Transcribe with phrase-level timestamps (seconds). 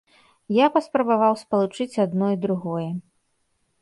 [0.55, 2.87] Я паспрабаваў спалучыць адно і другое.